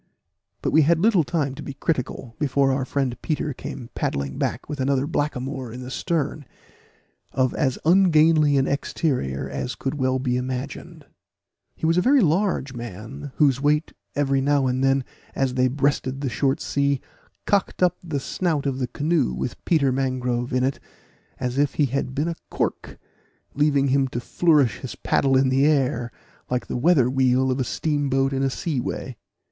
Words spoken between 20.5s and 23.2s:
in it, as if he had been a cork,